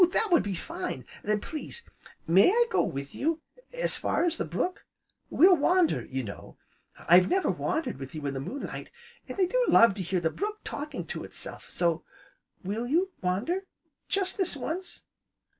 that 0.13 0.31
would 0.31 0.41
be 0.41 0.55
fine! 0.55 1.05
Then, 1.23 1.39
please, 1.39 1.83
may 2.25 2.49
I 2.49 2.65
go 2.71 2.81
with 2.81 3.13
you 3.13 3.39
as 3.71 3.97
far 3.97 4.23
as 4.23 4.37
the 4.37 4.45
brook? 4.45 4.83
We'll 5.29 5.55
wander, 5.55 6.03
you 6.05 6.23
know, 6.23 6.57
I've 6.97 7.29
never 7.29 7.51
wandered 7.51 7.99
with 7.99 8.15
you 8.15 8.25
in 8.25 8.33
the 8.33 8.39
moonlight, 8.39 8.89
an' 9.29 9.35
I 9.37 9.45
do 9.45 9.63
love 9.67 9.93
to 9.93 10.01
hear 10.01 10.19
the 10.19 10.31
brook 10.31 10.61
talking 10.63 11.05
to 11.05 11.23
itself, 11.23 11.69
so 11.69 12.03
will 12.63 12.87
you 12.87 13.11
wander 13.21 13.67
jest 14.07 14.37
this 14.37 14.55
once?" 14.55 15.03